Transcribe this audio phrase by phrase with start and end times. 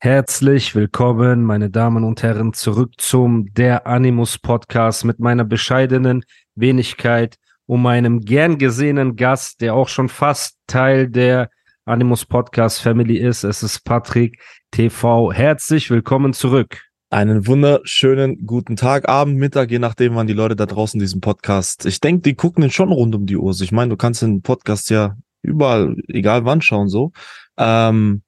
[0.00, 6.22] Herzlich willkommen, meine Damen und Herren, zurück zum Der Animus Podcast mit meiner bescheidenen
[6.54, 11.48] Wenigkeit und meinem gern gesehenen Gast, der auch schon fast Teil der
[11.86, 13.42] Animus Podcast Family ist.
[13.42, 14.38] Es ist Patrick
[14.70, 15.32] TV.
[15.32, 16.82] Herzlich willkommen zurück.
[17.08, 21.86] Einen wunderschönen guten Tag, Abend, Mittag, je nachdem, wann die Leute da draußen diesen Podcast.
[21.86, 23.54] Ich denke, die gucken den schon rund um die Uhr.
[23.62, 27.12] Ich meine, du kannst den Podcast ja überall, egal wann schauen, so.
[27.56, 28.22] Ähm,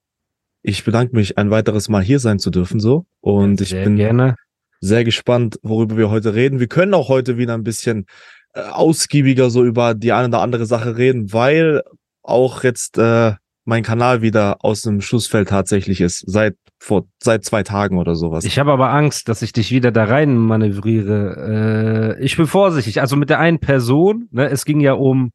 [0.62, 3.06] ich bedanke mich, ein weiteres Mal hier sein zu dürfen, so.
[3.20, 4.34] Und ich Sehr bin gerne.
[4.80, 6.60] sehr gespannt, worüber wir heute reden.
[6.60, 8.06] Wir können auch heute wieder ein bisschen
[8.54, 11.82] äh, ausgiebiger so über die eine oder andere Sache reden, weil
[12.22, 17.62] auch jetzt äh, mein Kanal wieder aus dem Schussfeld tatsächlich ist, seit vor seit zwei
[17.62, 18.44] Tagen oder sowas.
[18.44, 22.16] Ich habe aber Angst, dass ich dich wieder da rein manövriere.
[22.18, 23.00] Äh, ich bin vorsichtig.
[23.00, 25.32] Also mit der einen Person, ne, es ging ja um,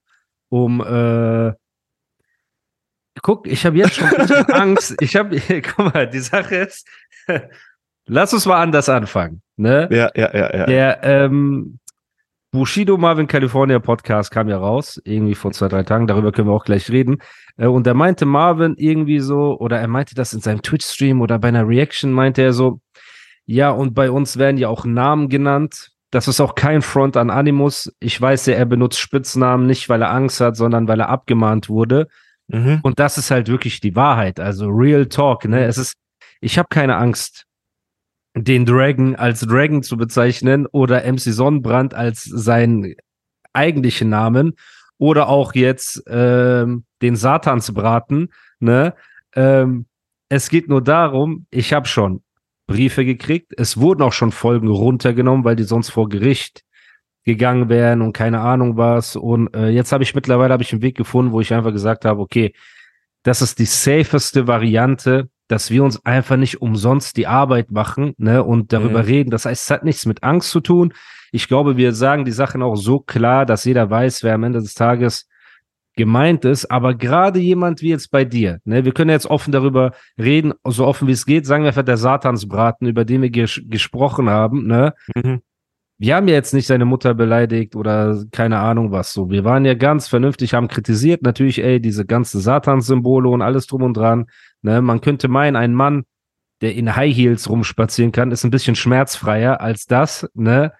[0.49, 1.53] um, äh,
[3.21, 4.07] guck, ich habe jetzt schon
[4.51, 4.95] Angst.
[5.01, 5.39] Ich habe,
[5.75, 6.87] guck mal, die Sache ist,
[8.05, 9.41] lass uns mal anders anfangen.
[9.55, 9.87] Ne?
[9.91, 10.65] ja, ja, ja, ja.
[10.65, 11.79] Der ähm,
[12.51, 16.53] Bushido Marvin California Podcast kam ja raus, irgendwie vor zwei, drei Tagen, darüber können wir
[16.53, 17.17] auch gleich reden.
[17.57, 21.39] Äh, und da meinte Marvin irgendwie so, oder er meinte das in seinem Twitch-Stream oder
[21.39, 22.79] bei einer Reaction, meinte er so,
[23.45, 25.89] ja, und bei uns werden ja auch Namen genannt.
[26.11, 27.91] Das ist auch kein Front an Animus.
[27.99, 31.69] Ich weiß ja, er benutzt Spitznamen nicht, weil er Angst hat, sondern weil er abgemahnt
[31.69, 32.07] wurde.
[32.47, 32.79] Mhm.
[32.83, 34.39] Und das ist halt wirklich die Wahrheit.
[34.39, 35.65] Also Real Talk, ne?
[35.65, 35.95] Es ist,
[36.41, 37.45] ich habe keine Angst,
[38.35, 42.95] den Dragon als Dragon zu bezeichnen oder MC Sonnenbrand als seinen
[43.53, 44.53] eigentlichen Namen
[44.97, 48.95] oder auch jetzt ähm, den Satansbraten, ne?
[49.35, 49.85] Ähm,
[50.29, 52.23] es geht nur darum, ich habe schon
[52.65, 56.63] Briefe gekriegt, es wurden auch schon Folgen runtergenommen, weil die sonst vor Gericht
[57.25, 59.15] gegangen wären und keine Ahnung was.
[59.15, 62.05] Und äh, jetzt habe ich mittlerweile habe ich einen Weg gefunden, wo ich einfach gesagt
[62.05, 62.53] habe, okay,
[63.23, 68.43] das ist die safeste Variante, dass wir uns einfach nicht umsonst die Arbeit machen ne,
[68.43, 69.05] und darüber Mhm.
[69.07, 69.29] reden.
[69.29, 70.93] Das heißt, es hat nichts mit Angst zu tun.
[71.31, 74.59] Ich glaube, wir sagen die Sachen auch so klar, dass jeder weiß, wer am Ende
[74.59, 75.27] des Tages
[75.95, 76.69] gemeint ist.
[76.71, 80.85] Aber gerade jemand wie jetzt bei dir, ne, wir können jetzt offen darüber reden, so
[80.85, 84.65] offen wie es geht, sagen wir einfach der Satansbraten, über den wir ges gesprochen haben,
[84.67, 85.41] ne, Mhm.
[86.03, 89.29] Wir haben ja jetzt nicht seine Mutter beleidigt oder keine Ahnung was so.
[89.29, 93.83] Wir waren ja ganz vernünftig, haben kritisiert natürlich, ey, diese ganzen Satanssymbole und alles drum
[93.83, 94.25] und dran.
[94.63, 94.81] Ne?
[94.81, 96.03] Man könnte meinen, ein Mann,
[96.59, 100.73] der in High Heels rumspazieren kann, ist ein bisschen schmerzfreier als das, ne?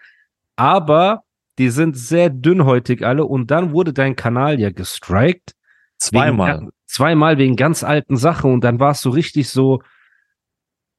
[0.57, 1.21] Aber
[1.57, 5.53] die sind sehr dünnhäutig alle und dann wurde dein Kanal ja gestrikt.
[5.99, 6.57] Zweimal.
[6.57, 9.81] Wegen, zweimal wegen ganz alten Sachen und dann warst du richtig so,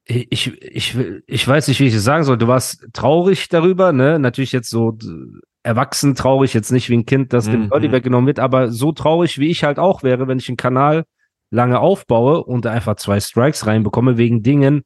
[0.07, 0.95] ich, ich,
[1.25, 2.37] ich, weiß nicht, wie ich es sagen soll.
[2.37, 4.19] Du warst traurig darüber, ne?
[4.19, 4.97] Natürlich jetzt so
[5.63, 7.69] erwachsen traurig, jetzt nicht wie ein Kind, das dem Mhm.
[7.69, 11.05] Body weggenommen wird, aber so traurig, wie ich halt auch wäre, wenn ich einen Kanal
[11.49, 14.83] lange aufbaue und einfach zwei Strikes reinbekomme wegen Dingen,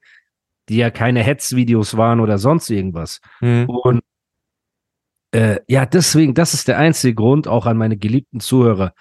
[0.70, 3.20] die ja keine Hetzvideos waren oder sonst irgendwas.
[3.42, 3.66] Mhm.
[3.68, 4.02] Und
[5.32, 8.94] äh, ja, deswegen, das ist der einzige Grund, auch an meine geliebten Zuhörer.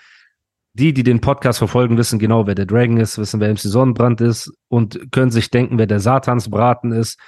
[0.79, 4.21] Die, die den Podcast verfolgen, wissen genau, wer der Dragon ist, wissen, wer MC Sonnenbrand
[4.21, 7.19] ist und können sich denken, wer der Satansbraten ist.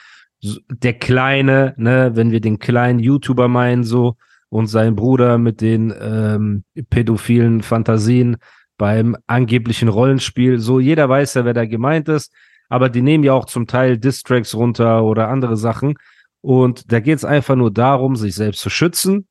[0.68, 4.16] Der Kleine, ne, wenn wir den kleinen YouTuber meinen, so,
[4.50, 8.36] und sein Bruder mit den ähm, pädophilen Fantasien
[8.76, 10.58] beim angeblichen Rollenspiel.
[10.58, 12.32] So, jeder weiß ja, wer da gemeint ist,
[12.68, 15.94] aber die nehmen ja auch zum Teil Distracks runter oder andere Sachen.
[16.40, 19.26] Und da geht es einfach nur darum, sich selbst zu schützen.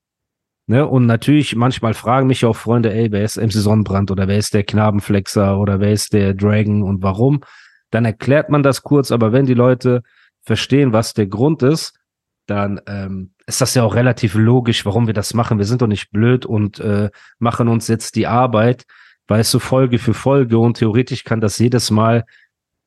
[0.69, 0.85] Ne?
[0.85, 4.53] Und natürlich, manchmal fragen mich auch Freunde, ey, wer ist MC Sonnenbrand oder wer ist
[4.53, 7.41] der Knabenflexer oder wer ist der Dragon und warum?
[7.89, 10.03] Dann erklärt man das kurz, aber wenn die Leute
[10.43, 11.97] verstehen, was der Grund ist,
[12.45, 15.57] dann ähm, ist das ja auch relativ logisch, warum wir das machen.
[15.57, 18.85] Wir sind doch nicht blöd und äh, machen uns jetzt die Arbeit,
[19.27, 22.25] weißt du, Folge für Folge und theoretisch kann das jedes Mal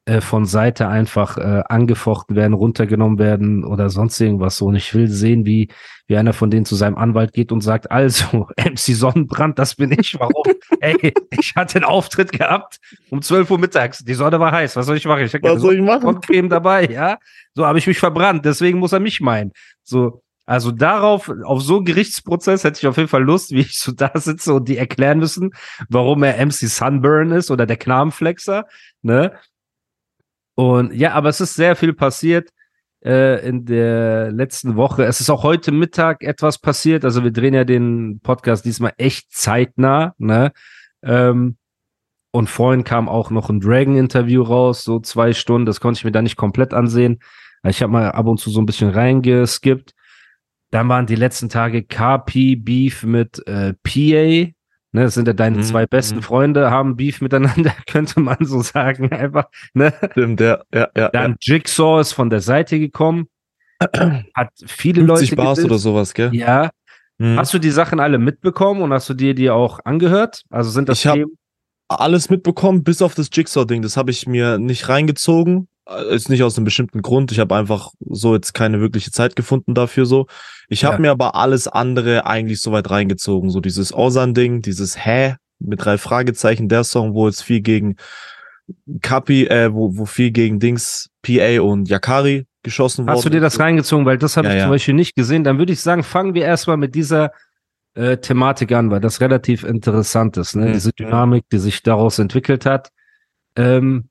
[0.04, 4.66] äh, von Seite einfach äh, angefochten werden, runtergenommen werden oder sonst irgendwas so.
[4.66, 5.68] Und ich will sehen, wie,
[6.08, 9.92] wie einer von denen zu seinem Anwalt geht und sagt, also, MC Sonnenbrand, das bin
[9.92, 10.16] ich.
[10.18, 10.42] Warum?
[10.80, 12.78] Ey, ich hatte einen Auftritt gehabt
[13.10, 13.98] um 12 Uhr mittags.
[13.98, 14.74] Die Sonne war heiß.
[14.74, 15.24] Was soll ich machen?
[15.24, 16.02] Ich Was soll ich machen?
[16.02, 17.18] Sonnencreme dabei, ja.
[17.54, 18.44] So habe ich mich verbrannt.
[18.44, 19.52] Deswegen muss er mich meinen.
[19.84, 23.78] So, Also darauf, auf so einen Gerichtsprozess hätte ich auf jeden Fall Lust, wie ich
[23.78, 25.52] so da sitze und die erklären müssen,
[25.88, 28.66] warum er MC Sunburn ist oder der Knabenflexer,
[29.02, 29.32] ne?
[30.62, 32.50] Und ja, aber es ist sehr viel passiert
[33.04, 35.04] äh, in der letzten Woche.
[35.04, 37.04] Es ist auch heute Mittag etwas passiert.
[37.04, 40.52] Also wir drehen ja den Podcast diesmal echt zeitnah, ne?
[41.02, 41.56] Ähm,
[42.30, 45.66] und vorhin kam auch noch ein Dragon-Interview raus, so zwei Stunden.
[45.66, 47.18] Das konnte ich mir da nicht komplett ansehen.
[47.66, 49.94] Ich habe mal ab und zu so ein bisschen reingeskippt.
[50.70, 54.52] Dann waren die letzten Tage KP Beef mit äh, PA.
[54.94, 56.22] Ne, das sind ja deine mhm, zwei besten mhm.
[56.22, 59.10] Freunde, haben Beef miteinander, könnte man so sagen.
[59.10, 59.94] Einfach, ne?
[60.12, 61.08] Stimmt, ja, ja, ja.
[61.08, 61.36] Dann ja.
[61.40, 63.28] Jigsaw ist von der Seite gekommen.
[63.80, 65.36] Hat viele 50 Leute.
[65.36, 66.34] Bars oder sowas, gell?
[66.34, 66.70] Ja.
[67.16, 67.38] Mhm.
[67.38, 70.42] Hast du die Sachen alle mitbekommen und hast du dir die auch angehört?
[70.50, 71.38] Also sind das ich Themen?
[71.88, 73.80] alles mitbekommen, bis auf das Jigsaw-Ding.
[73.82, 75.68] Das habe ich mir nicht reingezogen.
[75.96, 77.32] Äh, ist nicht aus einem bestimmten Grund.
[77.32, 80.26] Ich habe einfach so jetzt keine wirkliche Zeit gefunden dafür so.
[80.68, 81.00] Ich habe ja.
[81.00, 83.50] mir aber alles andere eigentlich soweit reingezogen.
[83.50, 87.96] So dieses Osan-Ding, dieses Hä mit drei Fragezeichen, der Song, wo jetzt viel gegen
[89.00, 93.16] Kapi, äh, wo, wo viel gegen Dings, PA und Yakari geschossen wurde.
[93.16, 94.06] Hast du dir das reingezogen?
[94.06, 95.44] Weil das habe ja, ich zum Beispiel nicht gesehen.
[95.44, 97.32] Dann würde ich sagen, fangen wir erstmal mit dieser
[97.94, 100.66] äh, Thematik an, weil das relativ interessant ist, ne?
[100.66, 100.72] Mhm.
[100.72, 102.90] Diese Dynamik, die sich daraus entwickelt hat.
[103.56, 104.08] Ähm,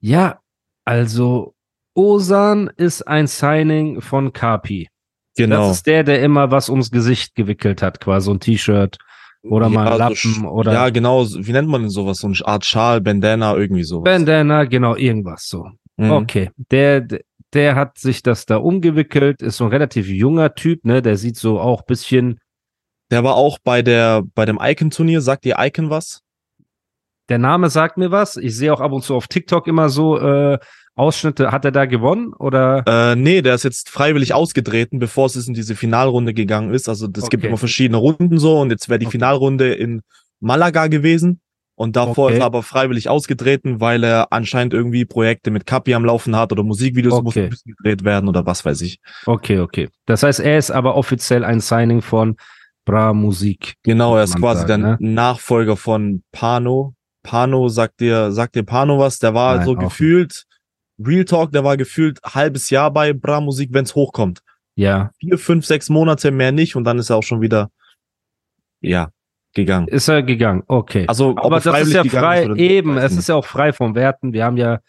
[0.00, 0.41] ja,
[0.84, 1.54] also
[1.94, 4.88] Osan ist ein Signing von Kapi.
[5.36, 5.68] Genau.
[5.68, 8.98] Das ist der, der immer was ums Gesicht gewickelt hat, quasi so ein T-Shirt
[9.42, 10.72] oder ja, mal Lappen so, oder.
[10.72, 11.24] Ja, genau.
[11.26, 12.18] Wie nennt man denn sowas?
[12.18, 14.04] So eine Art Schal, Bandana, irgendwie sowas.
[14.04, 15.68] Bandana, genau, irgendwas so.
[15.96, 16.10] Mhm.
[16.10, 16.50] Okay.
[16.70, 17.06] Der,
[17.52, 21.02] der hat sich das da umgewickelt, ist so ein relativ junger Typ, ne?
[21.02, 22.38] Der sieht so auch bisschen
[23.12, 25.20] der war auch bei der, bei dem Icon-Turnier.
[25.20, 26.22] Sagt dir Icon was?
[27.32, 28.36] Der Name sagt mir was.
[28.36, 30.58] Ich sehe auch ab und zu auf TikTok immer so äh,
[30.94, 31.50] Ausschnitte.
[31.50, 32.84] Hat er da gewonnen oder?
[32.86, 36.90] Äh, nee, der ist jetzt freiwillig ausgetreten, bevor es in diese Finalrunde gegangen ist.
[36.90, 37.30] Also es okay.
[37.30, 39.12] gibt immer verschiedene Runden so und jetzt wäre die okay.
[39.12, 40.02] Finalrunde in
[40.40, 41.40] Malaga gewesen.
[41.74, 42.34] Und davor okay.
[42.34, 46.52] ist er aber freiwillig ausgetreten, weil er anscheinend irgendwie Projekte mit Kapi am Laufen hat
[46.52, 47.48] oder Musikvideos okay.
[47.48, 48.98] mussten gedreht werden oder was weiß ich.
[49.24, 49.88] Okay, okay.
[50.04, 52.36] Das heißt, er ist aber offiziell ein Signing von
[52.84, 53.76] Bra Musik.
[53.84, 54.96] Genau, er ist quasi sagen, der ne?
[55.00, 56.92] Nachfolger von Pano.
[57.22, 59.18] Pano sagt dir, sagt dir Pano was?
[59.18, 60.44] Der war Nein, so gefühlt,
[60.98, 61.08] nicht.
[61.08, 64.42] Real Talk, der war gefühlt halbes Jahr bei Bra Musik, wenn es hochkommt.
[64.74, 65.10] Ja.
[65.18, 67.70] Vier, fünf, sechs Monate mehr nicht und dann ist er auch schon wieder,
[68.80, 69.10] ja,
[69.54, 69.88] gegangen.
[69.88, 71.04] Ist er gegangen, okay.
[71.08, 74.32] Also, aber das ist ja frei, ist eben, es ist ja auch frei vom Werten.
[74.32, 74.80] Wir haben ja,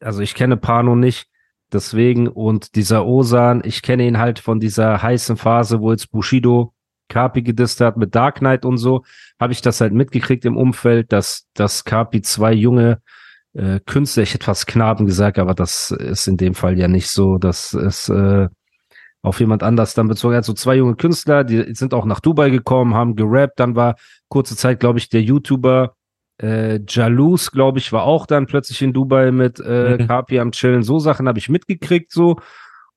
[0.00, 1.28] also ich kenne Pano nicht,
[1.72, 6.72] deswegen und dieser Osan, ich kenne ihn halt von dieser heißen Phase, wo jetzt Bushido
[7.10, 9.04] Kapi gedisst hat mit Dark Knight und so,
[9.38, 13.02] habe ich das halt mitgekriegt im Umfeld, dass, dass Kapi zwei junge
[13.52, 17.08] äh, Künstler, ich hätte fast Knaben gesagt, aber das ist in dem Fall ja nicht
[17.08, 18.48] so, dass es äh,
[19.22, 20.44] auf jemand anders dann bezogen hat.
[20.44, 23.96] So zwei junge Künstler, die sind auch nach Dubai gekommen, haben gerappt, dann war
[24.28, 25.94] kurze Zeit, glaube ich, der YouTuber
[26.40, 30.06] äh, Jalous, glaube ich, war auch dann plötzlich in Dubai mit äh, mhm.
[30.06, 30.82] Kapi am Chillen.
[30.82, 32.36] So Sachen habe ich mitgekriegt so.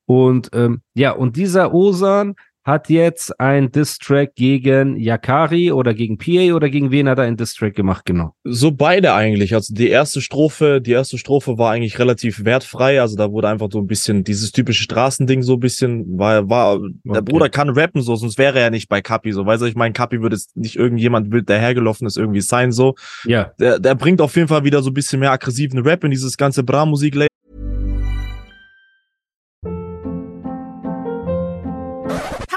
[0.06, 6.56] Und ähm, ja, und dieser Osan, hat jetzt ein Distrack gegen Yakari oder gegen PA
[6.56, 8.36] oder gegen wen hat er ein Distrack gemacht, genau?
[8.44, 9.54] So beide eigentlich.
[9.54, 13.02] Also die erste Strophe, die erste Strophe war eigentlich relativ wertfrei.
[13.02, 16.76] Also da wurde einfach so ein bisschen dieses typische Straßending so ein bisschen, war, war,
[16.78, 16.92] okay.
[17.06, 19.46] der Bruder kann rappen so, sonst wäre er nicht bei Kapi so.
[19.46, 22.96] Weißt du, ich meine, Kapi würde es nicht irgendjemand wild dahergelaufen ist irgendwie sein so.
[23.26, 23.52] Ja.
[23.60, 26.38] Der, der bringt auf jeden Fall wieder so ein bisschen mehr aggressiven Rap in dieses
[26.38, 27.16] ganze Bra-Musik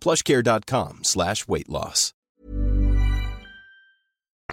[0.00, 2.12] plushcare.com slash weight loss.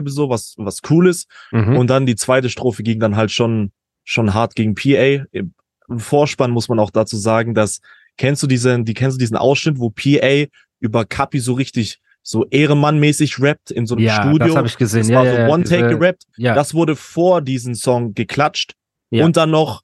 [0.06, 1.28] So was, was Cooles.
[1.52, 1.78] Mhm.
[1.78, 3.72] Und dann die zweite Strophe ging dann halt schon,
[4.04, 5.26] schon hart gegen PA.
[5.32, 5.54] Im
[5.98, 7.80] Vorspann muss man auch dazu sagen, dass,
[8.18, 10.46] kennst du diesen, die kennst du diesen Ausschnitt, wo PA
[10.80, 14.48] über Kapi so richtig so Ehrenmann-mäßig rappt in so einem Ja, Studio.
[14.48, 15.02] das habe ich gesehen.
[15.02, 16.24] Das ja, war ja, so One-Take gerappt.
[16.38, 18.74] Ja, Das wurde vor diesem Song geklatscht.
[19.12, 19.26] Ja.
[19.26, 19.82] Und dann noch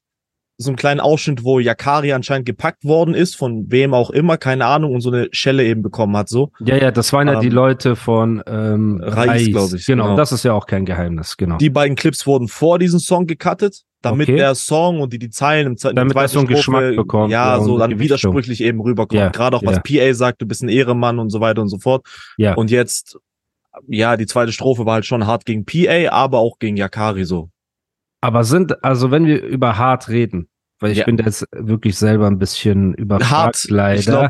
[0.62, 4.66] so einen kleinen Ausschnitt, wo Yakari anscheinend gepackt worden ist, von wem auch immer, keine
[4.66, 6.28] Ahnung, und so eine Schelle eben bekommen hat.
[6.28, 6.52] So.
[6.60, 10.16] ja, ja, das waren ja die Ähm, Leute von ähm, Reis, glaub ich, Genau, genau.
[10.18, 11.58] das ist ja auch kein Geheimnis, genau.
[11.58, 14.36] Die beiden Clips wurden vor diesem Song gecuttet, damit Okay.
[14.38, 17.58] der Song und die, die Zeilen im Ze- Damit das so einen Geschmack bekommt, Ja,
[17.58, 19.18] ja, so dann widersprüchlich eben rüberkommt.
[19.18, 20.08] Ja, Gerade auch was ja.
[20.10, 22.06] PA sagt, du bist ein Ehrenmann und so weiter und so fort.
[22.38, 22.56] Ja.
[22.56, 23.18] Und jetzt,
[23.88, 27.50] ja, die zweite Strophe war halt schon hart gegen PA, aber auch gegen Yakari so.
[28.22, 30.49] Aber sind, also wenn wir über hart reden,
[30.80, 31.06] weil ich Ja.
[31.06, 34.00] bin da jetzt wirklich selber ein bisschen überfragt, Hart, leider.
[34.00, 34.30] ich glaube,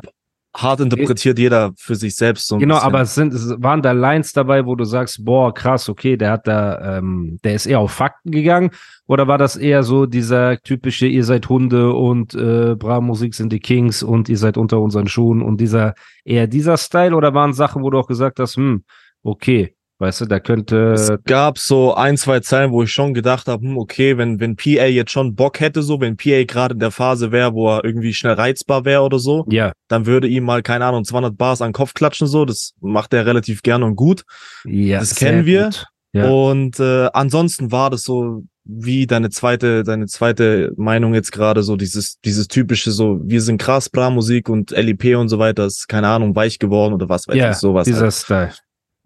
[0.58, 2.88] hart interpretiert jeder für sich selbst so ein Genau, bisschen.
[2.88, 6.32] aber es sind, es waren da Lines dabei, wo du sagst, boah, krass, okay, der
[6.32, 8.72] hat da, ähm, der ist eher auf Fakten gegangen,
[9.06, 13.54] oder war das eher so dieser typische, ihr seid Hunde und äh, Bra Musik sind
[13.54, 15.94] die Kings und ihr seid unter unseren Schuhen und dieser,
[16.26, 18.84] eher dieser Style, oder waren Sachen, wo du auch gesagt hast, hm,
[19.22, 23.48] okay, weißt du, da Es könnte, gab so ein, zwei Zeilen, wo ich schon gedacht
[23.48, 26.80] habe, hm, okay, wenn, wenn PA jetzt schon Bock hätte, so, wenn PA gerade in
[26.80, 30.44] der Phase wäre, wo er irgendwie schnell reizbar wäre oder so, ja, dann würde ihm
[30.46, 33.86] mal, keine Ahnung, 200 Bars an den Kopf klatschen, so, das macht er relativ gerne
[33.86, 34.24] und gut.
[34.66, 35.66] ja, Das kennen wir.
[35.66, 35.86] gut.
[36.12, 36.28] Ja.
[36.28, 41.76] Und äh, ansonsten war das so, wie deine zweite, deine zweite Meinung jetzt gerade, so
[41.76, 46.08] dieses, dieses typische, so, wir sind krass, Bra-Musik und LIP und so weiter, ist, keine
[46.08, 47.86] Ahnung, weich geworden oder was weiß Ja, ich, sowas.
[47.86, 48.14] dieser halt.
[48.14, 48.54] Style.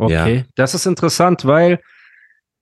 [0.05, 1.79] Okay, das ist interessant, weil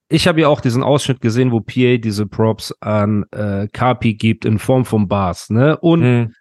[0.10, 4.46] ich habe ja auch diesen Ausschnitt gesehen, wo PA diese Props an äh, Kapi gibt
[4.46, 5.78] in Form von Bars, ne?
[5.78, 6.36] Und Hm,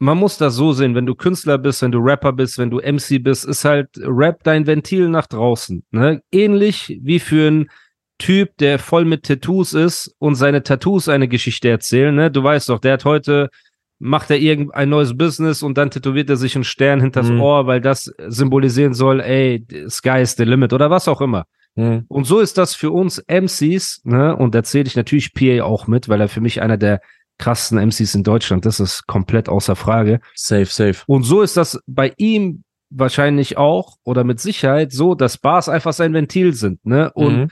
[0.00, 2.78] man muss das so sehen, wenn du Künstler bist, wenn du Rapper bist, wenn du
[2.78, 6.22] MC bist, ist halt Rap dein Ventil nach draußen, ne?
[6.32, 7.70] Ähnlich wie für einen
[8.18, 12.30] Typ, der voll mit Tattoos ist und seine Tattoos eine Geschichte erzählen, ne?
[12.30, 13.50] Du weißt doch, der hat heute
[13.98, 17.40] macht er irgendein neues Business und dann tätowiert er sich einen Stern hinters Mhm.
[17.40, 21.44] Ohr, weil das symbolisieren soll, ey, sky is the limit oder was auch immer.
[21.76, 22.04] hm.
[22.08, 24.34] Und so ist das für uns MCs, ne?
[24.36, 27.00] Und da zähle ich natürlich PA auch mit, weil er für mich einer der
[27.38, 30.20] krassesten MCs in Deutschland, das ist komplett außer Frage.
[30.34, 31.02] Safe, safe.
[31.06, 35.92] Und so ist das bei ihm wahrscheinlich auch oder mit Sicherheit so, dass Bars einfach
[35.92, 37.12] sein Ventil sind, ne?
[37.14, 37.48] Und Mhm.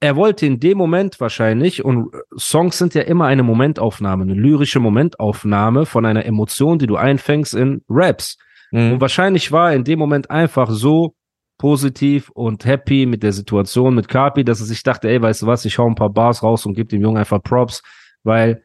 [0.00, 4.80] Er wollte in dem Moment wahrscheinlich, und Songs sind ja immer eine Momentaufnahme, eine lyrische
[4.80, 8.38] Momentaufnahme von einer Emotion, die du einfängst in Raps.
[8.70, 8.92] Mhm.
[8.92, 11.14] Und wahrscheinlich war er in dem Moment einfach so
[11.58, 15.46] positiv und happy mit der Situation mit Kapi, dass er sich dachte, ey, weißt du
[15.46, 17.82] was, ich hau ein paar Bars raus und gebe dem Jungen einfach Props,
[18.22, 18.64] weil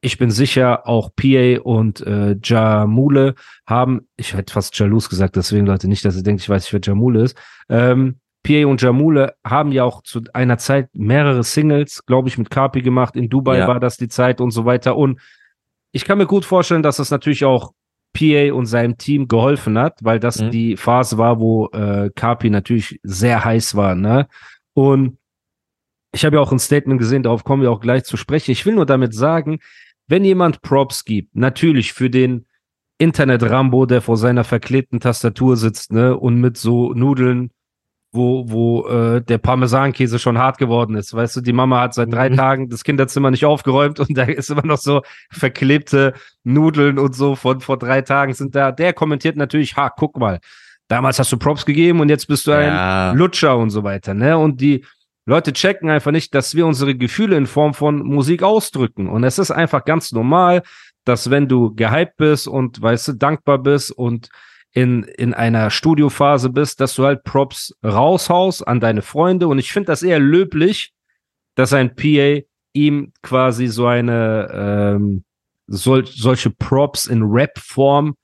[0.00, 3.34] ich bin sicher, auch PA und äh, Jamule
[3.66, 6.72] haben, ich hätte fast Jalous gesagt, deswegen Leute nicht, dass ihr denkt, ich weiß nicht,
[6.72, 7.36] wer Jamule ist.
[7.68, 12.50] Ähm, PA und Jamule haben ja auch zu einer Zeit mehrere Singles, glaube ich, mit
[12.50, 13.16] Kapi gemacht.
[13.16, 13.68] In Dubai Ja.
[13.68, 14.96] war das die Zeit und so weiter.
[14.96, 15.20] Und
[15.92, 17.72] ich kann mir gut vorstellen, dass das natürlich auch
[18.12, 20.50] PA und seinem Team geholfen hat, weil das Mhm.
[20.50, 24.26] die Phase war, wo äh, Kapi natürlich sehr heiß war, ne?
[24.74, 25.18] Und
[26.12, 28.50] ich habe ja auch ein Statement gesehen, darauf kommen wir auch gleich zu sprechen.
[28.50, 29.60] Ich will nur damit sagen,
[30.08, 32.46] wenn jemand Props gibt, natürlich für den
[32.98, 37.50] Internet-Rambo, der vor seiner verklebten Tastatur sitzt, ne, und mit so Nudeln,
[38.12, 41.14] wo, wo äh, der Parmesankäse schon hart geworden ist.
[41.14, 42.36] Weißt du, die Mama hat seit drei Mhm.
[42.36, 47.36] Tagen das Kinderzimmer nicht aufgeräumt und da ist immer noch so verklebte Nudeln und so
[47.36, 48.72] von vor drei Tagen sind da.
[48.72, 50.40] Der kommentiert natürlich, ha, guck mal,
[50.88, 53.12] damals hast du Props gegeben und jetzt bist du ein Ja.
[53.12, 54.36] Lutscher und so weiter, ne?
[54.36, 54.84] Und die
[55.26, 59.08] Leute checken einfach nicht, dass wir unsere Gefühle in Form von Musik ausdrücken.
[59.08, 60.62] Und es ist einfach ganz normal,
[61.04, 64.28] dass wenn du gehypt bist und, weißt du, dankbar bist und
[64.72, 69.48] in, in einer Studiophase bist, dass du halt Props raushaust an deine Freunde.
[69.48, 70.92] Und ich finde das eher löblich,
[71.56, 72.40] dass ein PA
[72.72, 75.24] ihm quasi so eine, ähm,
[75.66, 78.14] sol solche Props in Rap-Form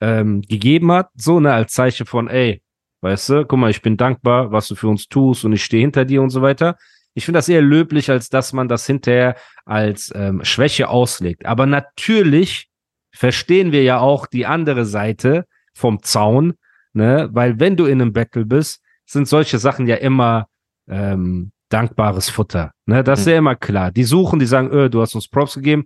[0.00, 2.62] ähm, gegeben hat, so, ne, als Zeichen von, ey,
[3.02, 5.82] weißt du, guck mal, ich bin dankbar, was du für uns tust und ich stehe
[5.82, 6.76] hinter dir und so weiter.
[7.12, 11.44] Ich finde das eher löblich, als dass man das hinterher als ähm, Schwäche auslegt.
[11.44, 12.70] Aber natürlich
[13.12, 16.54] verstehen wir ja auch die andere Seite vom Zaun,
[16.92, 20.46] ne, weil wenn du in einem Battle bist, sind solche Sachen ja immer
[20.88, 22.72] ähm, dankbares Futter.
[22.86, 23.32] Ne, das ist Mhm.
[23.32, 23.90] ja immer klar.
[23.92, 25.84] Die suchen, die sagen, öh, du hast uns Props gegeben.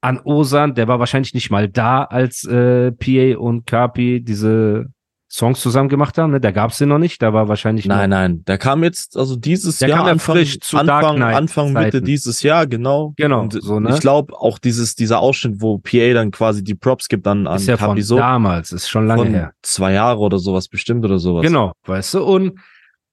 [0.00, 4.86] An Osan, der war wahrscheinlich nicht mal da, als äh, PA und Kapi diese
[5.32, 6.30] Songs zusammen gemacht haben.
[6.32, 6.40] Ne?
[6.40, 7.22] Da gab es den noch nicht.
[7.22, 10.60] Da war wahrscheinlich Nein, nein, der kam jetzt, also dieses Der Jahr, kam Anfang, frisch
[10.60, 12.04] zu Anfang, Anfang Mitte Zeiten.
[12.04, 13.14] dieses Jahr, genau.
[13.16, 13.94] Genau, Und so, ne?
[13.94, 17.56] Ich glaube auch dieses, dieser Ausschnitt, wo PA dann quasi die Props gibt an, an
[17.56, 19.52] Ist ja von Kapi so, damals, ist schon lange her.
[19.62, 21.42] zwei Jahre oder sowas bestimmt oder sowas.
[21.42, 22.24] Genau, weißt du?
[22.24, 22.58] Und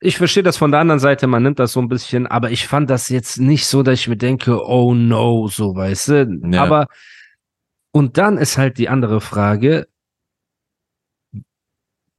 [0.02, 2.68] ich verstehe das von der anderen Seite, man nimmt das so ein bisschen, aber ich
[2.68, 6.40] fand das jetzt nicht so, dass ich mir denke, oh no, so, weißt du?
[6.52, 6.64] Ja.
[6.64, 6.88] Aber,
[7.92, 9.88] und dann ist halt die andere Frage,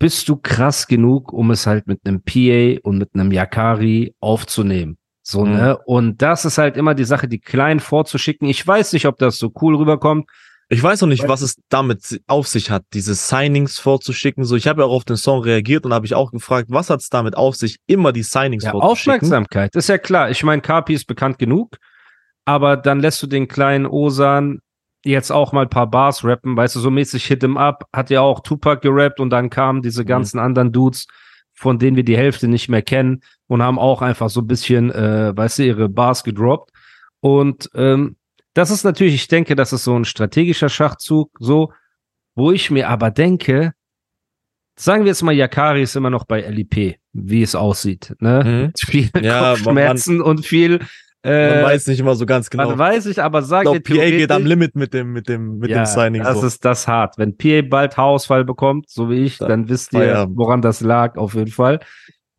[0.00, 4.96] bist du krass genug, um es halt mit einem PA und mit einem Yakari aufzunehmen.
[5.22, 5.52] So, Mhm.
[5.52, 5.78] ne?
[5.84, 8.48] Und das ist halt immer die Sache, die Kleinen vorzuschicken.
[8.48, 10.28] Ich weiß nicht, ob das so cool rüberkommt.
[10.72, 14.44] Ich weiß noch nicht, was es damit auf sich hat, diese Signings vorzuschicken.
[14.44, 16.90] So, ich habe ja auch auf den Song reagiert und habe ich auch gefragt, was
[16.90, 19.18] hat es damit auf sich, immer die Signings Ja, vorzuschicken.
[19.18, 20.30] Aufmerksamkeit, ist ja klar.
[20.30, 21.76] Ich meine, Kapi ist bekannt genug,
[22.44, 24.60] aber dann lässt du den kleinen Osan
[25.04, 28.10] jetzt auch mal ein paar Bars rappen, weißt du, so mäßig Hit 'em Up, hat
[28.10, 30.06] ja auch Tupac gerappt und dann kamen diese Mhm.
[30.08, 31.06] ganzen anderen Dudes,
[31.54, 34.90] von denen wir die Hälfte nicht mehr kennen und haben auch einfach so ein bisschen,
[34.90, 36.70] äh, weißt du, ihre Bars gedroppt.
[37.20, 38.16] Und ähm,
[38.54, 41.72] das ist natürlich, ich denke, das ist so ein strategischer Schachzug, so,
[42.34, 43.72] wo ich mir aber denke,
[44.76, 48.42] sagen wir jetzt mal, Yakari ist immer noch bei LIP, wie es aussieht, ne?
[48.44, 48.72] Mhm.
[48.90, 50.80] Viel Ja, Kopfschmerzen und viel,
[51.22, 52.68] äh, Man weiß nicht immer so ganz genau.
[52.68, 55.58] man weiß ich, aber ich sage glaube, PA geht am Limit mit dem, mit dem,
[55.58, 56.22] mit ja, dem Signing.
[56.22, 56.46] Das so.
[56.46, 57.18] ist das hart.
[57.18, 60.36] Wenn PA bald Haarausfall bekommt, so wie ich, Dann dann wisst ihr, Feierabend.
[60.38, 61.80] woran das lag, auf jeden Fall.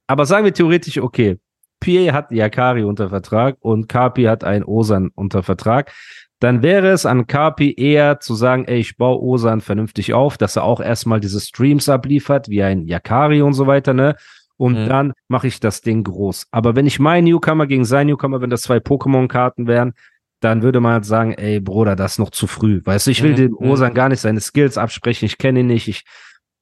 [0.08, 1.38] Aber sagen wir theoretisch, okay,
[1.80, 5.92] PA hat Yakari unter Vertrag und Kapi hat einen Osan unter Vertrag.
[6.40, 10.56] Dann wäre es an Kapi eher zu sagen, ey, ich baue Osan vernünftig auf, dass
[10.56, 14.16] er auch erstmal diese Streams abliefert, wie ein Yakari und so weiter, ne?
[14.62, 14.90] Und Mhm.
[14.90, 16.46] dann mache ich das Ding groß.
[16.52, 19.94] Aber wenn ich mein Newcomer gegen sein Newcomer, wenn das zwei Pokémon-Karten wären,
[20.40, 22.80] dann würde man halt sagen, ey, Bruder, das ist noch zu früh.
[22.86, 23.56] Weißt du, ich will Mhm, dem.
[23.58, 25.26] Osan gar nicht seine Skills absprechen.
[25.26, 25.88] Ich kenne ihn nicht.
[25.88, 26.04] Ich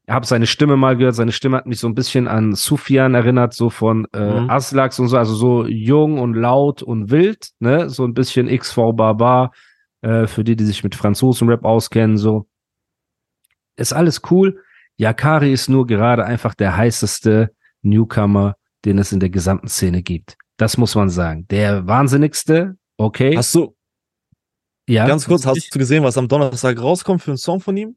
[0.09, 1.15] habe seine Stimme mal gehört.
[1.15, 4.49] Seine Stimme hat mich so ein bisschen an Sufjan erinnert, so von äh, Mhm.
[4.49, 5.17] Aslax und so.
[5.17, 7.89] Also so jung und laut und wild, ne?
[7.89, 9.51] So ein bisschen XV Barbar,
[10.03, 12.47] äh, für die, die sich mit Franzosen-Rap auskennen, so.
[13.75, 14.63] Ist alles cool.
[14.95, 17.51] Yakari ist nur gerade einfach der heißeste
[17.81, 18.55] Newcomer,
[18.85, 20.37] den es in der gesamten Szene gibt.
[20.57, 21.47] Das muss man sagen.
[21.49, 23.35] Der wahnsinnigste, okay.
[23.35, 23.75] Hast du,
[24.89, 27.95] ja, ganz kurz, hast du gesehen, was am Donnerstag rauskommt für einen Song von ihm?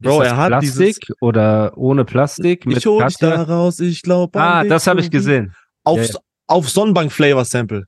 [0.00, 4.40] Bro, er hat Plastik oder ohne Plastik mit Ich hol dich da raus, ich glaube.
[4.40, 5.54] Ah, das habe ich gesehen.
[5.82, 6.20] Auf, ja.
[6.46, 7.84] auf Sonnenbank Flavor Sample.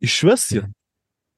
[0.00, 0.70] Ich schwör's dir.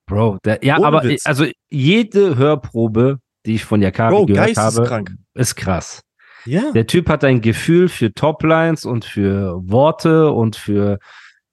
[0.07, 1.25] Bro, der, ja, Ohne aber Witz.
[1.25, 6.02] also jede Hörprobe, die ich von Yakari Bro, gehört habe, ist krass.
[6.45, 6.73] Ja.
[6.73, 10.99] Der Typ hat ein Gefühl für Toplines und für Worte und für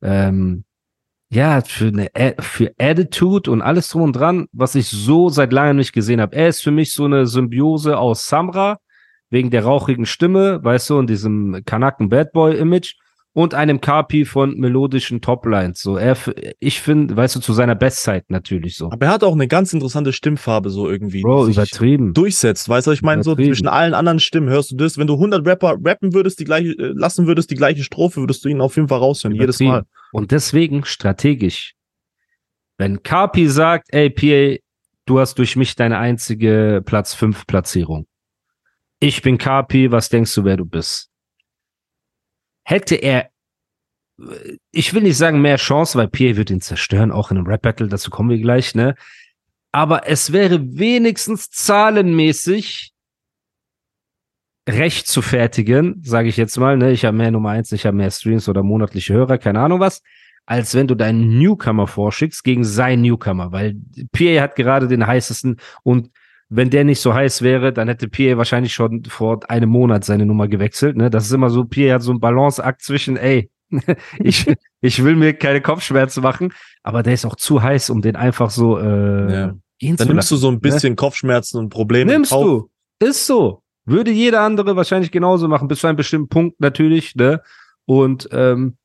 [0.02, 0.64] ähm,
[1.32, 5.78] ja für eine für Attitude und alles drum und dran, was ich so seit langem
[5.78, 6.36] nicht gesehen habe.
[6.36, 8.80] Er ist für mich so eine Symbiose aus Samra
[9.30, 12.96] wegen der rauchigen Stimme, weißt du, und diesem Kanaken Bad Boy Image
[13.34, 15.82] und einem Kapi von melodischen Toplines.
[15.82, 16.18] So er,
[16.60, 18.90] ich finde, weißt du, zu seiner Bestzeit natürlich so.
[18.92, 21.22] Aber er hat auch eine ganz interessante Stimmfarbe so irgendwie.
[21.22, 22.14] Bro, übertrieben.
[22.14, 22.68] durchsetzt.
[22.68, 24.98] Weißt du, ich meine, so zwischen allen anderen Stimmen hörst du das.
[24.98, 28.44] Wenn du 100 Rapper rappen würdest, die gleiche, äh, lassen würdest, die gleiche Strophe, würdest
[28.44, 29.36] du ihn auf jeden Fall raushören.
[29.36, 29.60] Jedes.
[29.60, 29.84] Mal.
[30.12, 31.76] Und deswegen strategisch.
[32.78, 34.60] Wenn Kapi sagt, ey, PA,
[35.06, 38.08] du hast durch mich deine einzige Platz 5 Platzierung.
[39.00, 41.10] Ich bin Kapi, was denkst du, wer du bist?
[42.70, 43.32] Hätte er,
[44.72, 47.88] ich will nicht sagen mehr Chance, weil PA wird ihn zerstören, auch in einem Rap-Battle,
[47.88, 48.94] dazu kommen wir gleich, ne?
[49.72, 52.94] Aber es wäre wenigstens zahlenmäßig
[54.70, 56.92] recht zu fertigen, sage ich jetzt mal, ne?
[56.92, 60.04] Ich habe mehr Nummer eins, ich habe mehr Streams oder monatliche Hörer, keine Ahnung was,
[60.46, 63.78] als wenn du deinen Newcomer vorschickst gegen seinen Newcomer, weil
[64.12, 66.12] PA hat gerade den heißesten und
[66.50, 70.26] wenn der nicht so heiß wäre, dann hätte PA wahrscheinlich schon vor einem Monat seine
[70.26, 71.10] Nummer gewechselt, ne?
[71.10, 73.50] Das ist immer so, PA hat so einen Balanceakt zwischen, ey,
[74.20, 74.46] ich,
[74.82, 78.50] ich will mir keine Kopfschmerzen machen, aber der ist auch zu heiß, um den einfach
[78.50, 79.56] so äh, Ja.
[79.80, 80.42] gehen Dann zu nimmst du lassen.
[80.42, 82.06] so ein bisschen Kopfschmerzen und Probleme.
[82.08, 82.14] ne?
[82.14, 82.70] Nimmst du.
[83.00, 83.62] Ist so.
[83.86, 87.42] Würde jeder andere wahrscheinlich genauso machen, bis zu einem bestimmten Punkt natürlich, ne?
[87.86, 88.78] Und ähm,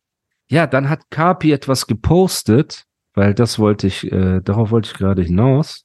[0.48, 5.22] ja, dann hat Kapi etwas gepostet, weil das wollte ich, äh, darauf wollte ich gerade
[5.22, 5.84] hinaus.